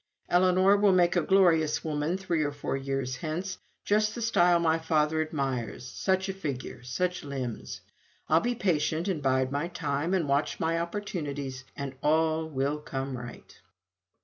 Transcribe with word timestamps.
Ellinor 0.29 0.77
will 0.77 0.93
make 0.93 1.15
a 1.15 1.21
glorious 1.21 1.83
woman 1.83 2.17
three 2.17 2.41
or 2.41 2.51
four 2.51 2.75
years 2.75 3.17
hence; 3.17 3.59
just 3.85 4.15
the 4.15 4.21
style 4.23 4.57
my 4.57 4.79
father 4.79 5.21
admires 5.21 5.85
such 5.85 6.27
a 6.27 6.33
figure, 6.33 6.81
such 6.81 7.23
limbs. 7.23 7.81
I'll 8.27 8.39
be 8.39 8.55
patient, 8.55 9.07
and 9.07 9.21
bide 9.21 9.51
my 9.51 9.67
time, 9.67 10.15
and 10.15 10.27
watch 10.27 10.59
my 10.59 10.79
opportunities, 10.79 11.65
and 11.77 11.93
all 12.01 12.49
will 12.49 12.79
come 12.79 13.15
right." 13.15 13.55